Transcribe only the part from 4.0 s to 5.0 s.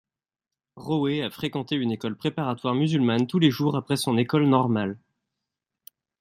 école normale.